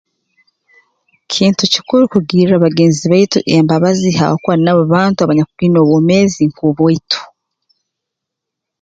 Kintu 1.33 1.63
kikuru 1.73 2.03
kugirra 2.13 2.55
bagenzi 2.65 3.03
baitu 3.11 3.37
embabazi 3.55 4.09
habwokuba 4.19 4.55
nabo 4.59 4.83
bantu 4.93 5.19
abanyakwine 5.21 5.77
obwomeezi 5.83 6.41
nk'obwaitu 6.49 7.21